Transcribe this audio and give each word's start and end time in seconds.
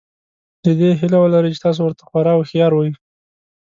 د 0.63 0.65
دې 0.79 0.89
هیله 0.99 1.17
ولرئ 1.21 1.49
چې 1.55 1.63
تاسو 1.65 1.79
ورته 1.83 2.03
خورا 2.07 2.33
هوښیار 2.35 2.71
وئ. 2.75 2.89